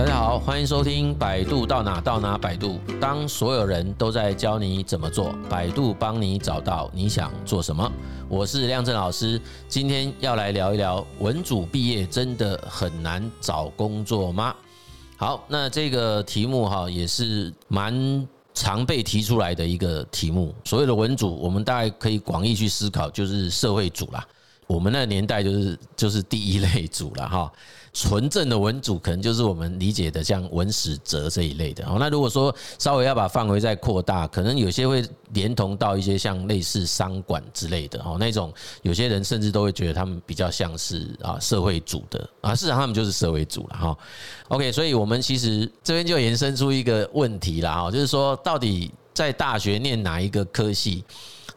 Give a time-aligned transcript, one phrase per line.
[0.00, 2.80] 大家好，欢迎收听百度到哪到哪百度。
[2.98, 7.92] 当所有人都在教你怎么做，百度帮你找到你想做什么。
[8.26, 14.56] 我是亮正老师，今天要来聊一聊文组毕业真的很难找工作吗？
[15.18, 20.54] 好，那这个题目哈也是蛮常被提出来的一个题目。
[20.64, 24.26] 所谓的文组，我们大概可以广义去思考，就是社会组啦。
[24.66, 27.52] 我们那个年代就是就是第一类组了哈。
[27.92, 31.96] 纯正的文组可能就是我们理解的像文史哲这一类的哦。
[31.98, 43.98] 那如果说稍微要把范围再扩大，可能有些会连同到一些像类似商管之类的哦，那种有些人甚至都会觉得他们比较像是啊社会组的啊，事实上他们就是社会组了哈。
[44.48, 51.04] OK，所以我们其实这边就延伸出一个问题了啊，就是说到底在大学念哪一个科系，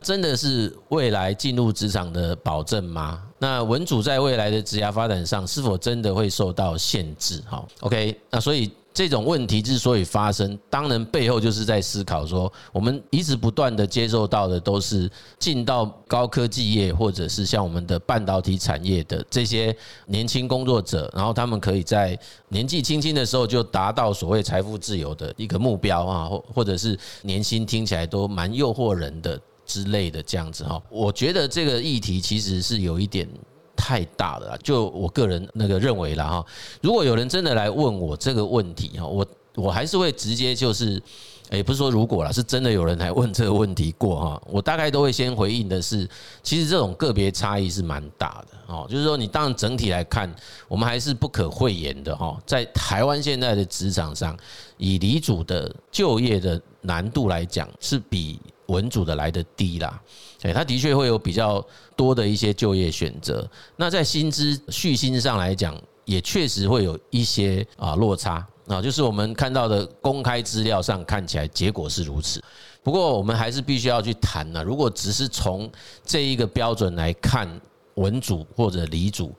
[0.04, 3.24] 真的是未来进入职场的保证吗？
[3.40, 7.42] 那文组在未来的职涯发展上，是否真的会受到限制？
[7.50, 22.18] 哈，OK，那所以这种问题之所以发生，当然背后就是在思考说，我们一直不断的接受到的都是进到高科技业，或者是像我们的半导体产业的这些年轻工作者，然后他们可以在
[22.50, 29.40] 年纪轻轻的时候就达到所谓财富自由的一个目标啊，或或者是年薪听起来都蛮诱惑人的。
[29.74, 33.28] 之类的这样子哈，我觉得这个议题其实是有一点
[33.76, 36.46] 太大了，就我个人那个认为了哈。
[36.80, 41.02] 如果有人真的来问我这个问题哈，我我还是会直接就是，
[41.50, 46.08] 也不是说如果啦，是真的有人来问这个问题过哈，我大概都会先回应的是，
[46.44, 50.32] 其实这种个别差异是蛮大的哦，就是说你当然整体来看，
[50.68, 54.38] 我们还是不可讳言的哈，在台湾现在的职场上，
[54.78, 58.40] 以离组的就业的难度来讲，是比。
[58.68, 60.02] 文组的来的低啦，
[60.42, 63.50] 哎，他的确会有比较多的一些就业选择。
[63.76, 72.42] 那在薪资续薪上来讲，也确实会有一些啊落差啊，就是我们看到的公开资料上看起来结果是如此。
[72.82, 74.64] 不过我们还是必须要去谈呢。
[74.64, 75.72] 如果只是从
[76.06, 77.50] 这一个标准来看
[77.96, 79.34] 文组或者理组。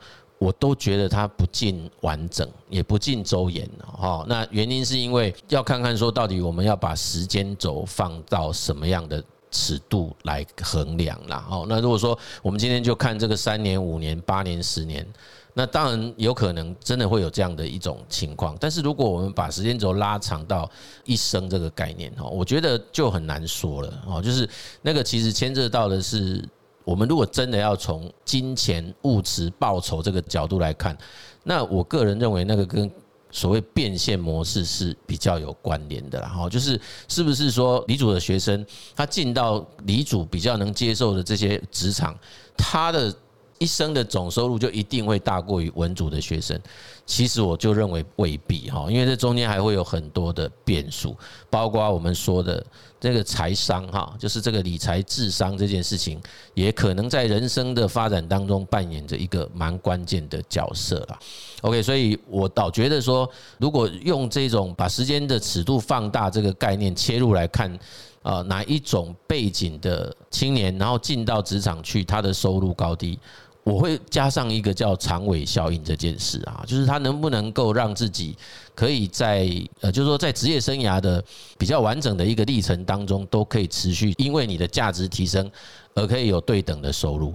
[0.45, 4.27] 我都觉得它不尽完整，也不尽周延哈。
[4.29, 11.47] 那原因是因为要看看说到底我们要把时间轴放到什么样的尺度来衡量啦。
[11.51, 15.07] 哦，那如果说我们今天就看这个三年、五年、八年、十年，
[15.55, 18.55] 那当然有可能真的会有这样的一种情况。
[18.61, 20.71] 但是如果我们把时间轴拉长到
[21.05, 24.21] 一生这个概念哈，我觉得就很难说了哦。
[24.21, 24.47] 就是
[24.83, 26.47] 那个其实牵涉到的是。
[26.85, 30.97] 我们如果真的要从金钱、物质、报酬这个角度来看，
[31.43, 32.91] 那我个人认为那个跟
[33.31, 36.29] 所谓变现模式是比较有关联的啦。
[36.29, 42.17] 哈，就是是不是说李主的学生他进到李主比较能接受的这些职场，
[42.57, 43.13] 他的
[43.59, 46.59] 一生的总收入就一定会大过于文组的学生？
[47.07, 51.17] 其实我就认为未必哈，因为这中间还会有很多的变数，
[51.51, 52.65] 包括我们说的。
[53.01, 56.19] 这个财商哈，就是这个理财智商这件事情，
[56.55, 61.19] 也可能在人生的发展当中扮演着一个蛮关键的角色啦。
[61.61, 67.79] OK，所以我倒觉得说，如果用这种把时间的尺度放大这个概念切入来看，
[68.25, 73.19] 呃，哪一种背景的青年，然后进到职场去，他的收入高低。
[73.63, 78.37] 我会加上一个叫长尾效应这件事啊，就是他能不能够让自己
[78.75, 79.49] 可以在
[79.81, 81.23] 呃，就是说在职业生涯的
[81.57, 85.51] 比较完整的一个历程当中，都可以持续，因为你的价值提升
[85.95, 87.35] 而可以有对等的收入，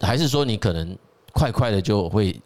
[0.00, 0.96] 还是说你可能
[1.32, 2.40] 快快的就会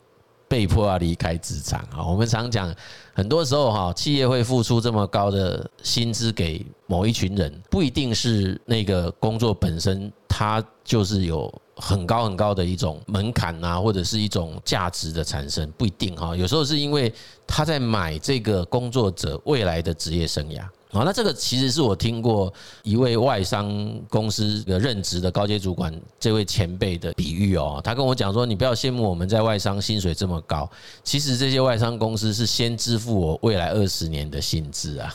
[0.52, 2.04] 被迫要离开职场啊？
[2.04, 2.70] 我们常讲，
[3.14, 11.50] 很多时候哈，企业会付出这么高的薪资给某一群人，不一定是那个工作本身，它就是有。
[11.74, 16.36] 很高很高的一种门槛啊，或者是一种价值的产生，不一定哈。
[16.36, 17.12] 有时候是因为
[17.46, 20.62] 他在买这个工作者未来的职业生涯
[20.92, 21.02] 啊。
[21.04, 22.52] 那这个其实是我听过
[22.84, 27.80] 一位外商公司的任职的高阶主管这位前辈的比喻哦。
[27.82, 30.70] 他跟我讲说：“你不要羡慕我们在外商薪水这么高，
[31.02, 35.14] 其实这些外商公司是先支付我未来二十年的薪资啊。”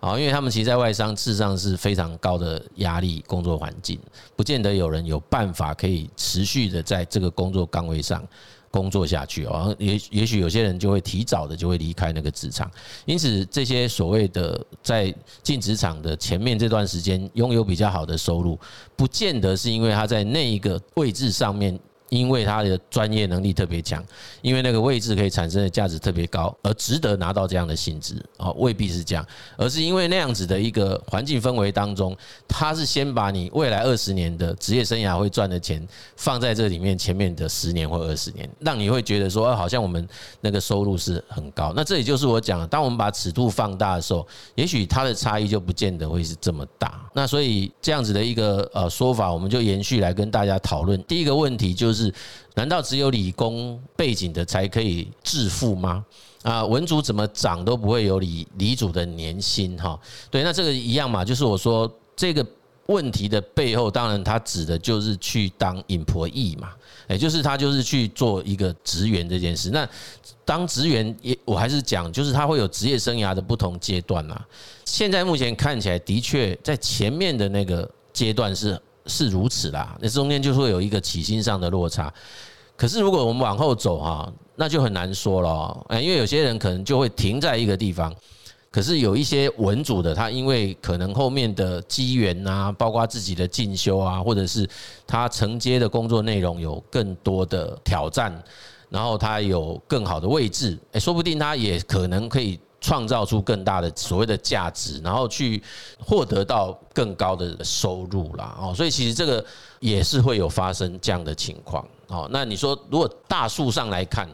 [0.00, 4.00] 啊，因为他们其实，在外商事实上是非常高的压力工作环境，
[4.34, 8.26] 不见得有人有办法可以持续的在这个工作岗位上
[8.70, 9.74] 工作下去哦。
[9.78, 12.70] 也也许有些人就会提早的就会离开那个职场。
[13.04, 18.58] 因此，这些所谓的在进职场的前面这段时间拥有比较好的收入，
[18.96, 21.78] 不见得是因为他在那一个位置上面
[22.10, 24.04] 因为他的专业能力特别强，
[24.42, 29.24] 因为那个位置可以产生的价值特别高，而值得拿到这样的薪资啊，未必是这样，
[29.56, 32.16] 而是因为那样子的一个环境氛围当中，
[32.48, 35.86] 他是先把你未来二十年的职业生涯会赚的钱
[36.16, 40.04] 放在这里面前面的十年或二十年，让你会觉得说，好像我们
[40.40, 41.72] 那个收入是很高。
[41.76, 47.08] 那这也就是我讲，当我们把尺度放大的时候，也许它的差异就不见得会是这么大。
[47.14, 51.00] 那所以这样子的一个呃说法，我们就延续来跟大家讨论。
[51.04, 51.99] 第一个问题就是。
[52.00, 52.14] 是，
[52.54, 56.04] 难道只有理工背景的才可以致富吗？
[56.42, 60.00] 啊，文组怎么涨都不会有理理组的年薪哈？
[60.30, 62.44] 对，那这个一样嘛，就是我说这个
[62.86, 66.70] 问题的背后，当然他指的就是去当 employee 嘛，
[67.10, 69.70] 也就是他就是去做一个职员这件事。
[69.70, 69.86] 那
[70.46, 74.40] 当职员也，我还是讲，就是他会有职业生涯的不同阶段呐。
[74.86, 78.80] 现在目前看起来，的确在前面的那个阶段是。
[79.10, 82.12] 是如此啦，那中间就会有一个起薪上的落差。
[82.76, 85.86] 可是如果我们往后走哈，那就很难说了。
[85.88, 88.14] 哎，因为有些人可能就会停在一个地方。
[88.70, 94.66] 可是有一些文组的，他因为可能后面的机缘啊，包括自己的进修啊，或者是
[95.06, 98.32] 他承接的工作内容有更多的挑战，
[98.88, 102.58] 然后他有更好的位置，哎，说不定他也可能可以。
[102.80, 105.62] 创造出更大的所谓的价值，然后去
[105.98, 108.56] 获得到更高的收入啦。
[108.60, 109.44] 哦，所以其实这个
[109.80, 111.86] 也是会有发生这样的情况。
[112.08, 114.28] 哦，那你说如果大数上来看，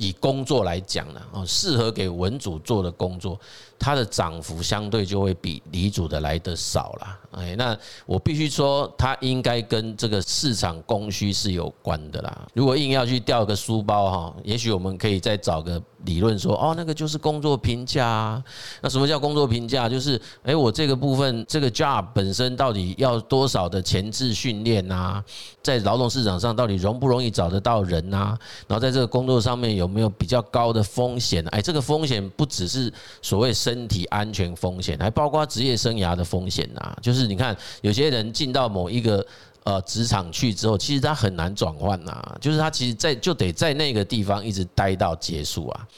[0.00, 3.38] 以工作来讲呢，哦，适合给文组做的工作，
[3.78, 7.18] 它的涨幅相对就会比理组的来得少了。
[7.32, 7.76] 哎，那
[8.06, 12.46] 我必须说，它应该跟这个市场供需是有关的啦。
[12.54, 18.42] 如果硬要去调个书包哈，也许我们可以再找个理论说，哦，那个就是工作评价啊。
[18.80, 19.88] 那什么叫工作评价？
[19.88, 25.22] 就是，哎，我这个部分这个 job 本身到底要多少的前置训练啊？
[25.62, 28.36] 在劳动市场上到底容不容易找得到人啊？
[28.66, 31.44] 然后在这个工作上面有没有比较高的风险？
[31.48, 36.96] 哎，这个风险不只是所谓身体安全风险，还包括职业生涯的风险啊。
[37.02, 39.26] 就是你看，有些人进到某一个
[39.64, 42.36] 呃职场去之后，其实他很难转换呐。
[42.40, 45.88] 就是他其实在就得在那个地方一直待到结束啊。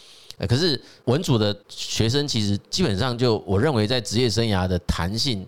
[0.49, 5.47] 可是文组的学生其实基本上就我认为在职业生涯的弹性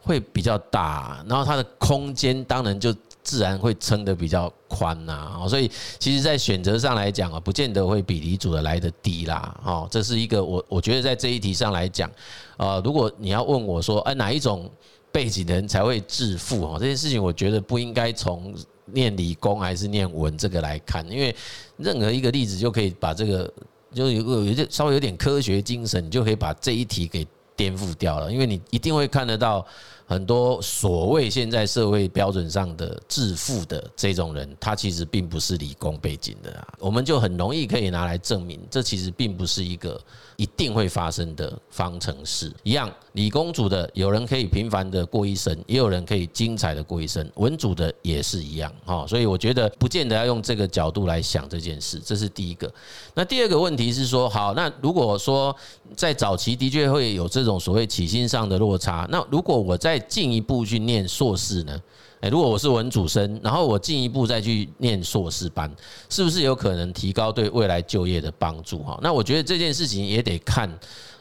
[0.00, 2.94] 会比较大，然后他的空间当然就。
[3.28, 9.54] 自然会撑得比较宽呐，所以其实，在选择上来讲啊，不见得会比理组的来得低啦。
[9.62, 12.10] 哦，这是一个我我觉得在这一题上来讲，
[12.56, 14.66] 呃，如果你要问我说，哎，哪一种
[15.12, 16.64] 背景的人才会致富？
[16.64, 18.54] 哦，这件事情我觉得不应该从
[18.86, 21.36] 念理工还是念文这个来看，因为
[21.76, 23.52] 任何一个例子就可以把这个
[23.92, 29.66] 就有个有些稍微有点科学精神，你就可以把这一题给颠覆掉了，因为你一定会看得到。
[30.08, 40.00] 很多所谓现在社会标准上的致富的这种人，他其实并不是理工背景的啊，我们就很容易可以拿来证明，这其实并不是一个
[40.36, 42.50] 一定会发生的方程式。
[42.62, 49.06] 一样，理工组的有人可以平凡的过一生，也有人可以精彩的过一生，文组的也是一样哈。
[49.06, 52.72] 所以我觉得不见得要用这个角度来想这件事，这是第一个。
[53.12, 55.54] 那第二个问题是说，好，那如果说
[55.94, 61.80] 在早期的确会有这种所谓起薪上的落差，那如果我在进一步去念硕士呢？
[62.20, 65.70] 诶，如果我是文主生，然后我进一步再去念硕士班，
[66.08, 68.82] 是不是有可能提高对未来就业的帮助？
[68.82, 70.68] 哈，那我觉得这件事情也得看，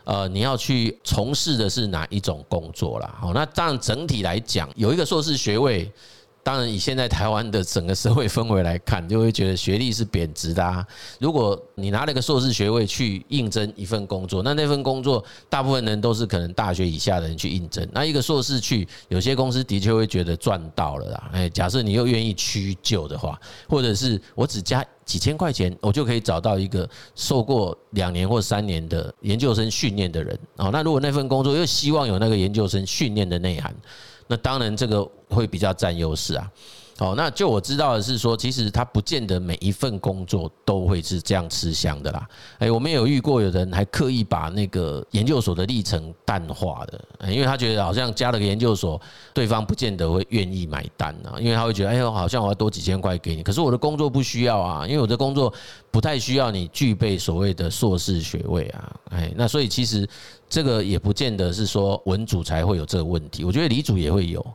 [0.04, 3.16] 呃，你要去从事的是哪一种工作啦。
[3.20, 5.92] 好，那当然整体来讲，有一个硕士学位。
[6.48, 10.88] 当然，以现在台湾的整个社会氛围来看，就会觉得学历是贬值的啊。
[11.20, 17.86] 如果你拿了一个硕士学位去应征一份工作，那那份工作大部分人都是可能大学以下的人去应征。
[17.92, 21.30] 那一个硕士去，有些公司的确会觉得赚到了啦。
[21.34, 23.38] 哎，假设你又愿意屈就的话，
[23.68, 30.40] 或者是我只加几千块钱，我就可以找到一个受过两年或三年的研究生训练的人。
[30.56, 33.76] 哦，那如果那份工作又希望有那个研究生训练的内涵。
[34.28, 36.52] 那当然，这个会比较占优势啊。
[37.00, 42.28] 好，那就我知道的是说，其实他不见得每一份工作都会是这样吃香的啦。
[42.58, 49.00] 哎，我们有遇过有人还刻意把那个研究所的历程淡化的，因为他觉得好像加了个研究所，
[49.32, 55.54] 对方不见得会愿意买单啊，因为他会觉得，哎呦，好像我要多几千块给你，可是我的工作不需要啊，因为我的工作
[55.92, 59.00] 不太需要你具备所谓的硕士学位啊。
[59.12, 60.10] 哎，那所以其实
[60.50, 64.46] 这个也不见得是说文组才会有这个问题，我觉得理组也会有。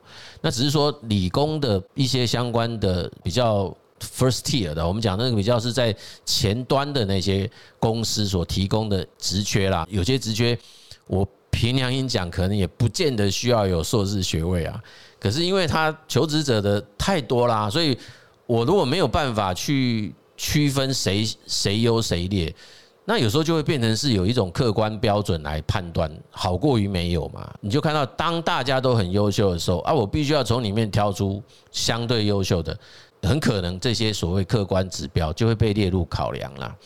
[0.41, 5.95] 那只是说理工的一些相关的比较 first tier 的，我们讲那个比较是在
[6.25, 10.59] 前端的那些公司所提供的职缺啦，有些职缺
[11.07, 14.83] 我凭良心讲，可能也不见得需要有硕士学位啊。
[15.21, 17.97] 可是因为他求职者的太多啦，所以。
[18.45, 22.55] 我如果没有办法去区分谁谁优谁劣，
[23.05, 27.53] 那有时候就会变成是有一种客观标准来判断，好过于没有嘛。
[27.61, 31.43] 你就看到当大家都很优秀的时候啊，我必须要从里面挑出
[31.73, 32.79] 相对优秀的，
[33.23, 36.77] 很可能这些所谓客观指标就会被列入考量啦。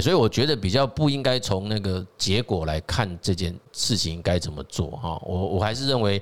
[0.00, 5.18] 所以我觉得比较不应该从那个结果来看这件事情该怎么做哈。
[5.24, 6.20] 我我还是认为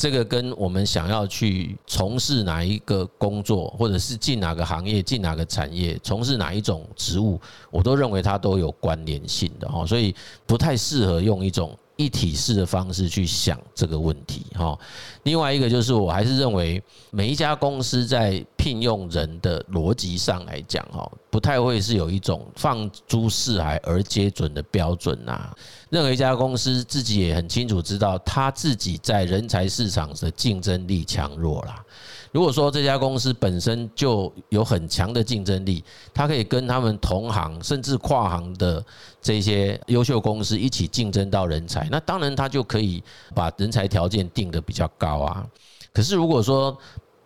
[0.00, 7.38] 这个跟我们想要去从事哪一个工作，或者是进哪个行业、进哪个产业、从事哪一种职务，
[7.70, 9.84] 我都认为它都有关联性的哈。
[9.84, 10.14] 所以
[10.46, 11.76] 不太适合用一种。
[12.00, 14.78] 一体式的方式去想这个问题，哈。
[15.24, 25.54] 另外一个就是，我还是认为每一家公司在聘用人的逻辑上来讲，哈，不太会是有一种放诸四海而皆准的标准呐。
[25.90, 31.84] 任何一家公司自己也很清楚知道，他自己在人才市场的竞争力强弱啦。
[32.32, 35.82] 如果说这家公司本身就有很强的竞争力，
[36.14, 38.82] 它可以跟他们同行甚至跨行的
[39.20, 43.02] 这些优秀公司一起竞争到人才，那当然他就可以
[43.34, 45.46] 把人才条件定得比较高啊。
[45.92, 46.76] 可是如果说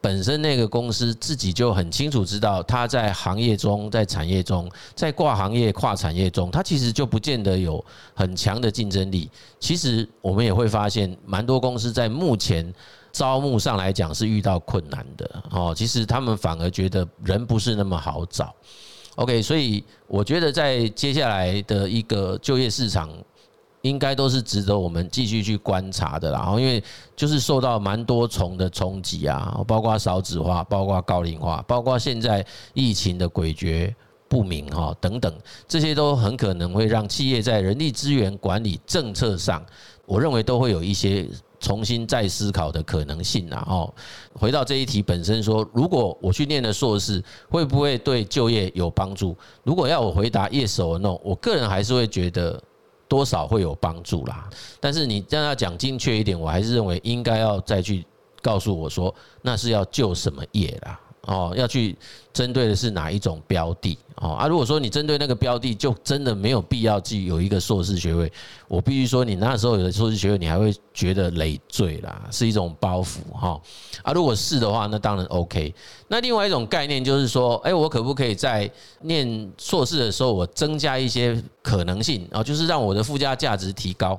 [0.00, 7.82] 本身那个公司自己就很清楚知道，它在行业中、在产业中、在跨行业、跨产业中，它其实就不见得有
[8.14, 9.30] 很强的竞争力。
[9.58, 12.72] 其实我们也会发现，蛮多公司在目前。
[13.14, 18.52] 招募上来讲是遇到困难的哦，其实他们反而觉得人不是那么好找。
[19.16, 23.08] OK，所以我觉得在接下来的一个就业市场，
[23.82, 26.54] 应该都是值得我们继续去观察的啦。
[26.58, 26.82] 因为
[27.14, 33.94] 就是受到蛮多重的冲击啊，包括少子化，包括高龄化，包括现在疫情的诡谲
[34.28, 35.32] 不明哈等等，
[35.68, 39.64] 这些都很可能会让企业在人力资源管理政策上，
[40.06, 41.28] 我认为都会有一些。
[41.64, 43.64] 重新再思考的可能性啊！
[43.66, 43.94] 哦，
[44.34, 49.34] 回到这一题本身说，如果我去念了硕士，会不会对就业有帮助？
[49.62, 52.62] 如果要我回答 yes or no，我个人还是会觉得
[53.08, 54.46] 多少会有帮助啦。
[54.78, 58.04] 但是你这样要讲精确一点，我还是认为应该要再去
[58.42, 61.00] 告诉我说，那是要就什么业啦。
[61.26, 61.96] 哦，要去
[62.32, 63.98] 针对的是哪一种标的？
[64.16, 68.30] 哦啊，如果说你针对那个标的，就真的没有必要去有一个硕士学位。
[68.68, 73.60] 我必须说，你那时候有的硕士学位，你还会觉得累赘啦，是一种包袱哈。
[74.02, 75.74] 啊，如果是的话，那当然 OK。
[76.08, 82.42] 那另外一种概念就是说，哎，我可不可以在念硕士的时候，我增加一些可能性啊？
[82.42, 84.18] 就是让我的附加价值提高。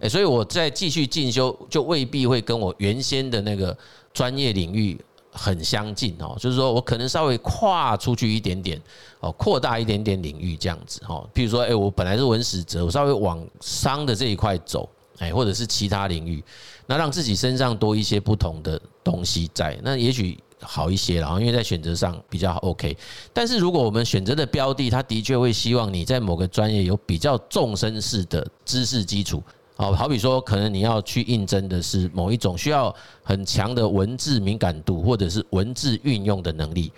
[0.00, 3.76] 哎，所以我在继续进修，就未必会跟我原先的那个
[4.12, 4.98] 专业领域。
[5.36, 8.80] 很相近哦，就是说我可能稍微跨出去一点点
[9.20, 11.28] 哦，扩大一点点领域这样子哦。
[11.34, 14.88] 譬如说，哎，我本来是文史哲，我稍微往商的这一块走，
[15.18, 16.42] 哎，或者是其他领域，
[16.86, 22.96] 那让自己身上多一些不同的东西在，那也许好一些了，因为在选择上比较 OK。
[23.32, 29.42] 但是如果我们选择的标的，它的确会希望你在某个专业有比较纵深式的知识基础。
[29.76, 36.90] 好，好比说，可能你要去应征的是某一种需要很强的文字敏感度，或者是文字运用的能力。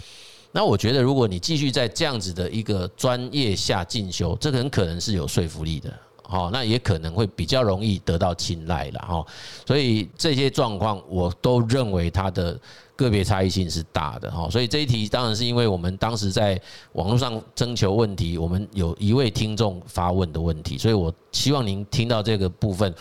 [0.53, 5.93] 那我觉得，如果你继续在这样子的一个专业下进修，这个很可能是有说服力的。
[6.29, 9.27] 好，那也可能会比较容易得到青睐了哈。
[9.67, 12.57] 所以这些状况，我都认为它的。
[12.99, 16.61] 个别差异性是大的哈，所以这一题当然是因为我们当时在
[16.95, 22.93] 网络上征求问题，我们有一位听众发问的问题，所以我希望您听到这个部分，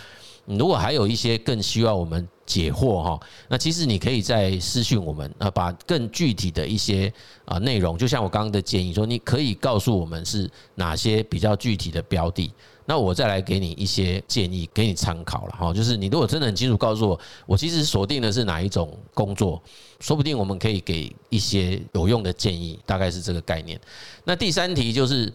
[0.46, 3.20] 如果还有一些更需要我们解惑哈，
[3.50, 7.12] 那其实你可以再私讯我们啊，把更具体的一些
[7.46, 12.52] 啊内容，就像我刚刚的建议说，你可以告诉我们是哪些比较具体的标的。
[12.90, 15.74] 那我再来给你一些建议，给你参考了哈。
[15.74, 19.62] 就是你如果真的很清楚告诉我，我其实锁定的是哪一种工作，
[20.00, 23.78] 说不定我们可以给一些有用的建议，大概是这个概念。
[24.24, 25.32] 那第三题就是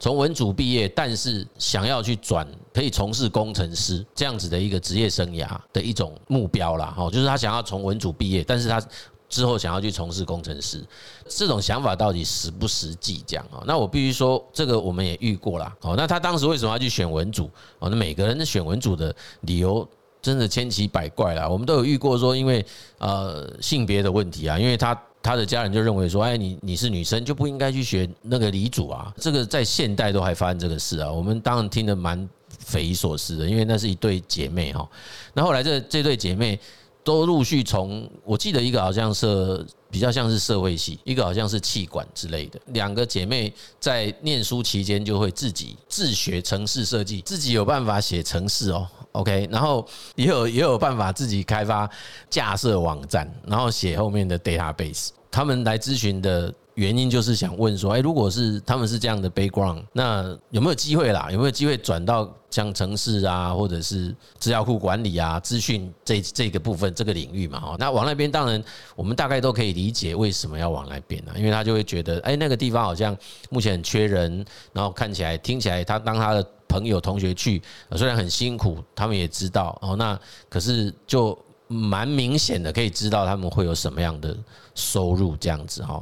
[0.00, 2.44] 从文组毕业，但是想要去转
[2.74, 6.86] 可以从事工程师这样子的一个职业生涯的一种目标啦。
[6.86, 8.82] 哈，就是他想要从文组毕业，但是他。
[9.28, 10.84] 之后想要去从事工程师，
[11.28, 13.24] 这种想法到底实不实际？
[13.26, 15.76] 这样啊，那我必须说，这个我们也遇过啦。
[15.80, 17.50] 哦，那他当时为什么要去选文组？
[17.80, 19.86] 哦，那每个人的选文组的理由
[20.22, 21.48] 真的千奇百怪啦。
[21.48, 22.64] 我们都有遇过说，因为
[22.98, 29.12] 呃性别的问题啊，因为他他的家人就认为说，哎，你你是女生就不应该去学那个理组啊。
[29.18, 31.10] 这个在现代都还发生这个事啊。
[31.10, 32.28] 我们当然听得蛮
[32.60, 34.88] 匪夷所思的，因为那是一对姐妹哈。
[35.34, 36.58] 那后来这这对姐妹。
[37.06, 42.60] 都陆续从，我记得一个好像是比较像是社会系，一个好像是企管之类的。
[42.72, 49.86] 两个姐妹在念书期间就会自己自学城市设计，自己有办法写城市哦，OK，然后
[50.16, 51.88] 也有也有办法自己开发
[52.28, 55.10] 架设网站，然后写后面的 database。
[55.30, 61.28] 他们来咨询的原因就是想问说，哎，如果是他们是这样的 background，那有没有机会啦？
[61.32, 67.58] 有没有机会转到像城市啊，或者是资料库管理啊、资讯这这个部分这个领域嘛？
[67.58, 68.62] 哈，那往那边当然
[68.94, 71.32] 我们大概都可以理解为什么要往那边呢？
[71.36, 73.16] 因为他就会觉得，哎，那个地方好像
[73.48, 77.62] 目前很缺人，然后看起来、听起来，他当他的朋友、同学去，
[77.96, 80.18] 虽然很辛苦，他们也知道哦，那
[80.50, 81.36] 可是就。
[81.68, 84.32] 蛮明显的，可以知道他们会有什么样的
[84.76, 86.00] 收入这样子哈。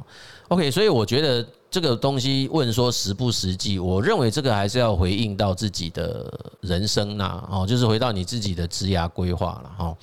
[0.54, 9.96] OK，所以我觉得这个东西问说实不实际，我认为这个还是要回应到自己的人生呐，哦，就是回到你自己的职涯规划了哈。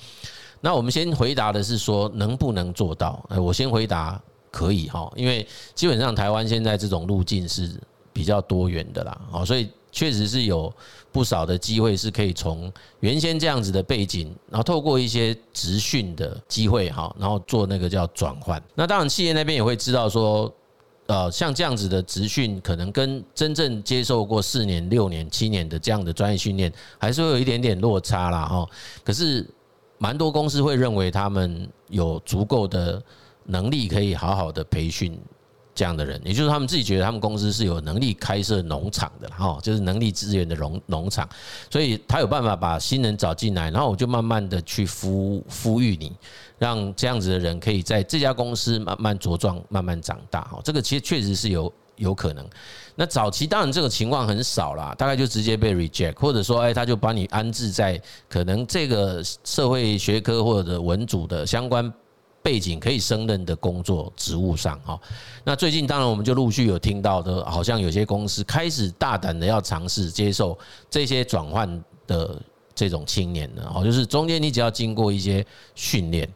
[0.60, 3.24] 那我们先回答的是说能不能做到？
[3.30, 7.70] 哎，我先回答可以哈，因为基本上台湾现在这种路径是
[8.12, 9.70] 比较多元的啦，哦，所以。
[9.92, 10.72] 确实是有
[11.12, 18.60] 不少的机会是可以从原先这样子的背景，然后透过一些职训的机会哈，然后做那个叫转换。
[18.74, 20.52] 那当然企业那边也会知道说，
[21.06, 28.66] 呃，像这样子的职训，可能跟真正接受过四年、六年、七年的这样的专业训练，还是会有一点点落差啦哈。
[29.04, 29.46] 可是
[29.98, 33.02] 蛮多公司会认为他们有足够的
[33.44, 35.20] 能力，可以好好的培训。
[35.74, 41.26] 这样的人，也就是他们自己觉得他们公司是有能力开设农场的哈，就是能力资源的农农场，
[41.70, 46.12] 所以他有办法把新人找进来，然后我就慢慢的去孵孵育你，
[46.58, 50.60] 让这样子的人可以在这家公司慢慢茁壮、慢慢长大哈。
[50.62, 52.46] 这个其实确实是有有可能。
[52.94, 57.98] 那早期当然这个情况很少啦，大概就直接被 reject，或者说哎，他就把你安置在
[58.28, 61.90] 可能这个社会学科或者文组的相关。
[62.42, 65.00] 背景可以胜任的工作职务上哈，
[65.44, 70.58] 那最近当然我们就陆续有听到的，好像有些公司开始大胆的要尝试接受
[70.90, 72.42] 这些转换的
[72.74, 75.46] 这种青年了哦，就是中间你只要经过一些
[75.76, 76.28] 训练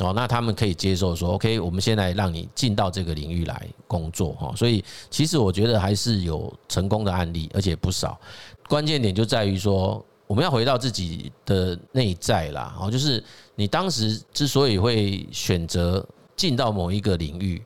[0.00, 8.20] 哦，那他们可以接受说 OK，我们现在让你进到这个领域来工作哈，所以其实我觉得还是有成功的案例，而且不少。
[8.68, 10.04] 关键点就在于说。
[10.26, 13.22] 我们要回到自己的内在啦，哦，就是
[13.54, 16.04] 你当时之所以会选择
[16.34, 17.62] 进到某一个领域，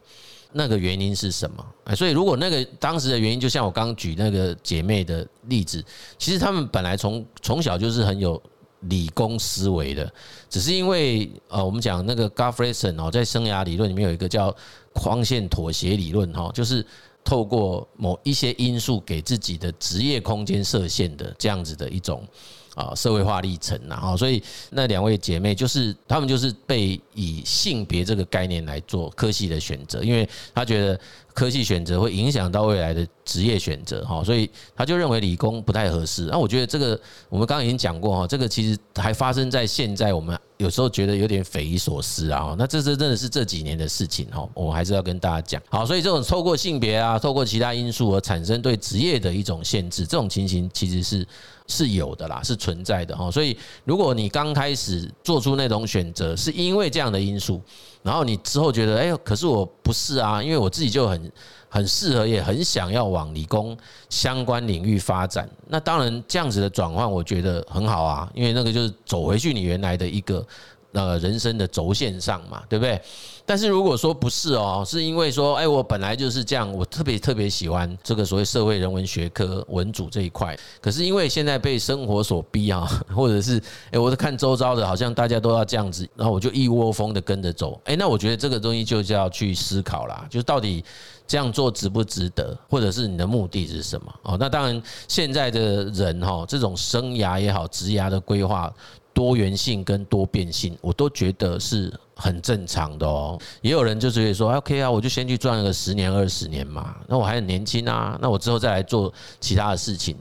[0.53, 1.65] 那个原因是什么？
[1.85, 5.85] 哎，所以如果那个当时的原因，就像我刚举那个姐妹的例子，
[6.19, 8.43] 其实他们本来从从小就是很有
[8.81, 10.13] 理工思维的，
[10.51, 14.55] 只是因为呃，我们讲那个 Garfreson 哦，在生涯理论里面有一个叫
[14.93, 16.85] 框线妥协理论哈，就是。
[17.29, 22.27] 透过某一些因素给自己的职业空间设限的这样子的一种
[22.75, 30.99] 啊社会化历程，然后所以那两位姐妹就是她们就是被以性别这个概念来做科系的选择，因为她觉得。
[31.35, 36.25] 科系选择会影响到未来的职业选择，哈，所以他就认为理工不太合适。
[36.25, 42.55] 那我觉得这个我们刚刚已经讲过，哈，这个其实还发生在现在，我们有时候觉得有点匪夷所思啊。
[42.59, 45.63] 那这是真的是这几年的事情，哦，我还是要跟大家讲。
[45.71, 51.27] 好，所以这种透过性别啊，透过其他因素而产生对职业的一种限制，这种情形其实是
[51.67, 53.31] 是有的啦，是存在的哈。
[53.31, 57.63] 所以如果你刚开始做出那种选择，是因为这样的因素。
[58.03, 61.33] 然后你之后觉得，哎，可是我不是啊，因为我自己就很
[61.69, 63.77] 很适合，也很想要往理工
[64.09, 65.49] 相关领域发展。
[65.67, 70.47] 那当然这样子的转换，我觉得很好啊，因为那个就是走回去你原来的一个。
[70.93, 73.01] 呃，人生的轴线上嘛，对不对？
[73.45, 80.59] 但是如果说不是哦，是因为说，哎，我本来就是这样，我特别特别喜欢这个所谓社会人文学科文组这一块。
[80.81, 87.79] 可是因为现在被生活所逼啊， 或者是哎，我是看周遭的，好像大家都要这样子，然后我就一窝蜂的跟着走。
[87.85, 90.83] 哎，那我觉得这个东西就是要去思考啦，就是到底
[91.27, 94.15] 这样做值不值得，或者是你的目的是什么？
[94.23, 98.73] 哦，那当然现在的人哈，这种生涯也好，职涯的规划。
[99.19, 103.37] 多元性跟多变性，我都觉得是很正常的哦。
[103.61, 110.17] 也有人就是会说，OK 啊，我就先去赚个十年二十年嘛，那我还很年轻啊，那我之后再来做其他的事情。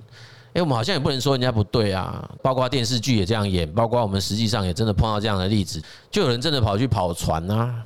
[0.54, 2.28] 诶，我们好像也不能说人家不对啊。
[2.42, 5.80] 包括电视剧也这样演，包括我们实际上也真的碰到这样的例子，
[6.10, 7.84] 就有人真的跑去跑船啊。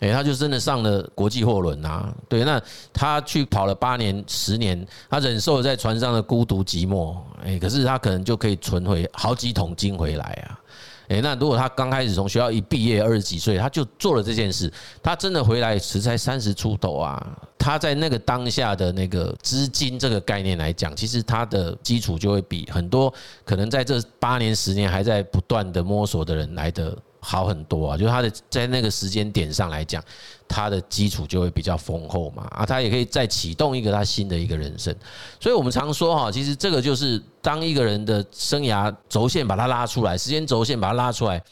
[0.00, 2.14] 诶，他就真的上了国际货轮啊。
[2.28, 2.60] 对，那
[2.92, 7.16] 他去跑了八年、十年，他忍受了在船上的孤独寂寞。
[7.44, 10.58] 诶，可是他可能就可以存回好几桶金回来啊。
[11.08, 17.38] 诶，那如果他刚开始从学校一毕业二十几岁，他就做了这件事，他真的回来时才三十出头啊。
[17.58, 23.12] 他在那个当下的那个资金这个概念来讲，其实他的基础就会比很多
[23.44, 26.96] 可能在这八年、十年还在不断的摸索的人来的。
[27.20, 30.02] 好很多啊，就是他的在那个时间点上来讲，
[30.48, 34.94] 他的基础就会比较丰厚嘛，啊，他也可以再启动一个他新的一个人生，
[35.38, 41.42] 所以我们常说哈，其实这个就是当一个人的生涯轴线把它拉出来，时间轴线把它拉出来，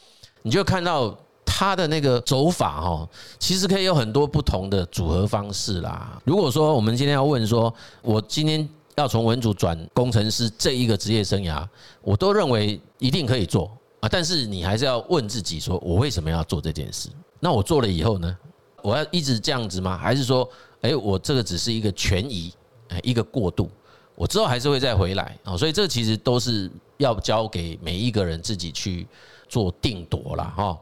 [0.41, 1.17] 你就看到。
[1.51, 6.21] 他的那个走法哈，其实可以有很多不同的组合方式啦。
[6.23, 11.67] 如果说我们今天要问说，我今天要从文组转工程师这一个职业生涯，
[12.01, 14.09] 我都认为一定可以做啊。
[14.09, 17.09] 但是你还是要问自己说，我为什么要做这件事？
[17.39, 18.37] 那我做了以后呢？
[18.81, 19.97] 我要一直这样子吗？
[19.97, 20.49] 还是说，
[20.81, 22.53] 哎，我这个只是一个权宜，
[22.87, 23.69] 哎，一个过渡，
[24.15, 25.57] 我之后还是会再回来啊。
[25.57, 29.05] 所以这其实都是要交给每一个人自己去
[29.49, 30.79] 做定夺了哈。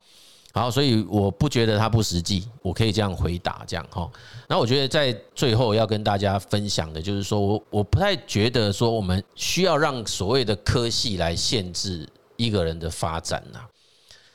[0.53, 4.09] 好，所以我不觉得它不实际，我可以这样回答这样哈。
[4.47, 13.59] 那我觉得在最后要跟大家分享的就是说，我我不太觉得说我们需要让所谓的科系来限制一个人的发展呐。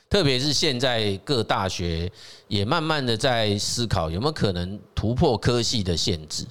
[0.09, 2.11] 特别是现在各大学
[2.47, 6.45] 也慢慢的在思考有没有可能突破科系的限制，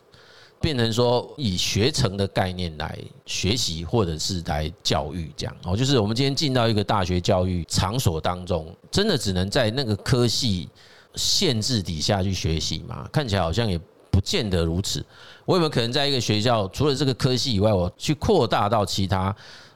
[0.60, 10.68] 变成说以学程的概念来学习或者是来教育这样哦，就是我们今天进到一个大学教育场所当中，真的只能在那个科系
[11.14, 13.08] 限制底下去学习吗？
[13.12, 13.78] 看起来好像也
[14.10, 15.04] 不见得如此。
[15.44, 19.32] 我有没有可能在一个学校除了这个科系以外，我去扩大到其他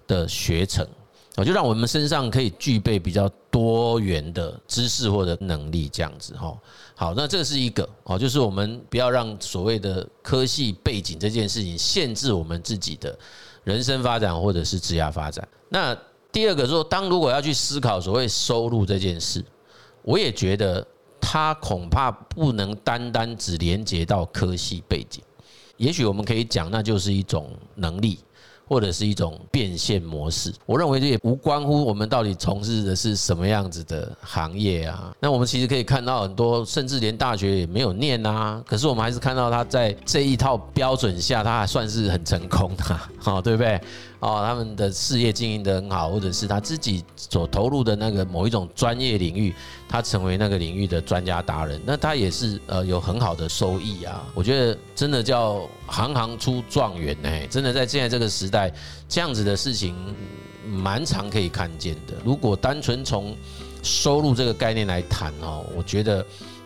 [0.08, 0.84] 的学程？
[1.36, 6.56] 我就让我们身上可以具备比较多元的知识或者能力，这样子哈。
[6.94, 13.16] 好，那这是一个哦，就是我们不要让所谓的科系背景这件事情限制我们自己的
[13.64, 15.46] 人生发展或者是职业发展。
[15.68, 15.94] 那
[16.32, 19.44] 第二个说，当如果要去思考所谓收入这件事，
[20.02, 20.86] 我也觉得
[21.20, 25.22] 它恐怕不能单单只连接到科系背景，
[25.76, 28.20] 也许我们可以讲，那就是一种能力。
[28.68, 35.14] 或者是一种变现模式，我认为这也无关乎我们到底从事的是什么样子的行业啊。
[35.20, 43.80] 那我们其实可以看到很多，甚至连大学也没有念啊，可是我们还是看到他在这一套标准下，他还算是很成功的，好，对不对？
[44.20, 49.54] 哦，他们的事业经营得很好，或者是他自己所投入的那个某一种专业领域，
[49.86, 54.26] 他成为那个领域的专家达人，那他也是呃有很好的收益啊。
[54.34, 58.72] 我觉得真的叫行行出状元呢，真的在现在这个时代，
[59.06, 59.94] 这样子的事情
[60.66, 62.14] 蛮常可以看见的。
[62.24, 63.36] 如果单纯从
[63.82, 66.24] 收入这个概念来谈哦，我觉得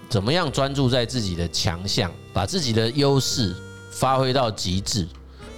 [0.08, 3.54] 怎么样专注在自己的强项，把自己的优势
[3.90, 5.06] 发挥到极致。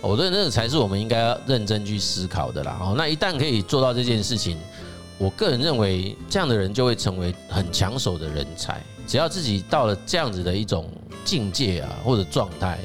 [0.02, 2.76] 我觉得那个才是我们应该要认真去思考的啦。
[2.80, 4.58] 哦，那一旦可以做到这件事情，
[5.16, 8.82] 我个人认为这样的人就会成为很抢手的人才。
[9.06, 10.90] 只要自己到了这样子的一种
[11.24, 12.78] 境界啊，或者状态，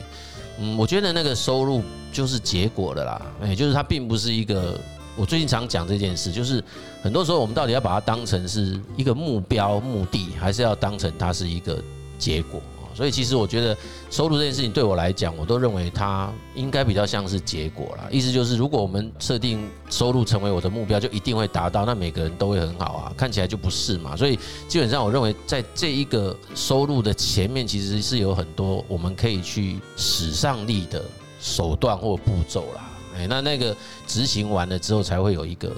[0.60, 3.22] 嗯，我觉得那个收入就是结果了啦。
[3.42, 4.80] 哎，就是它并不是一个。
[5.16, 6.64] 我最近常讲这件事，就是
[7.02, 11.82] 很多时候我们到底要把它当成是一个目标、目的，还是要当成它是一个
[12.20, 12.62] 结果？
[12.98, 13.78] 所以，其实我觉得
[14.10, 18.08] 收入这件事情对我来讲，我都认为它应该比较像是结果啦。
[18.10, 23.14] 意思就是，如果我们设定收入成为我的目标，就一定会达到，那每个人都会很好啊。
[23.16, 24.16] 看起来就不是嘛。
[24.16, 31.06] 所以，基本上我认为，在这一个收入的前面，其实是有很多我们可以去使上力的
[31.40, 32.90] 手段或步骤啦。
[33.16, 35.72] 哎，那那个执行完了之后，才会有一个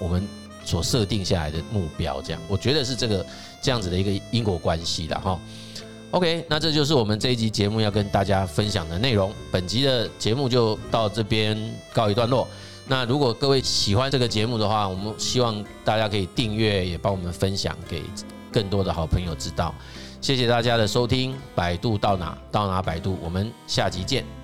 [0.00, 0.26] 我们
[0.64, 2.20] 所设定下来的目标。
[2.20, 3.24] 这样，我觉得是这个
[3.62, 5.20] 这样子的一个因果关系啦。
[5.22, 5.38] 哈。
[6.14, 9.32] OK，那这就是我们这一集节目要跟大家分享的内容。
[9.50, 11.58] 本集的节目就到这边
[11.92, 12.46] 告一段落。
[12.86, 18.00] 那如果各位喜欢这个节目的话，我们希望大家可以订阅，也帮我们分享给
[18.52, 19.74] 更多的好朋友知道。
[20.20, 24.43] 谢谢大家的收听，百度到哪到哪百度，我们下集见。